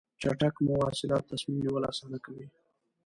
چټک 0.21 0.55
مواصلات 0.65 1.23
تصمیم 1.31 1.57
نیول 1.63 1.83
اسانه 1.91 2.17
کوي. 2.25 2.45